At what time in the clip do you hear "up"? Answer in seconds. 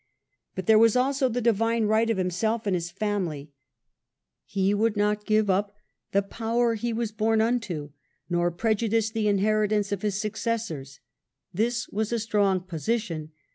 5.47-5.75